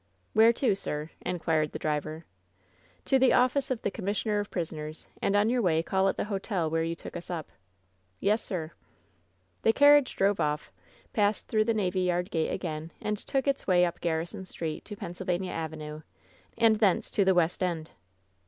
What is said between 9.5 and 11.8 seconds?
The carriage drove off, passed through the